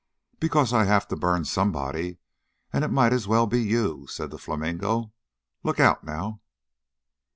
[0.33, 2.17] "Oh, because I have to burn somebody,
[2.73, 5.11] and it might as well be you!" said the flamingo.
[5.61, 6.41] "Look out, now!"